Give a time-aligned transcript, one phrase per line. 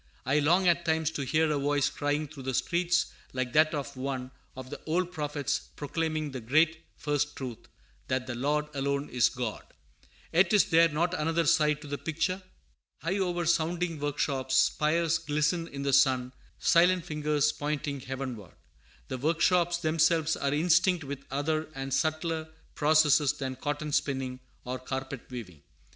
[0.25, 3.95] I long at times to hear a voice crying through the streets like that of
[3.95, 7.59] one of the old prophets proclaiming the great first truth,
[8.07, 9.63] that the Lord alone is God.
[10.33, 12.41] Yet is there not another side to the picture?
[13.03, 18.53] High over sounding workshops spires glisten in the sun, silent fingers pointing heavenward.
[19.07, 25.29] The workshops themselves are instinct with other and subtler processes than cotton spinning or carpet
[25.29, 25.61] weaving.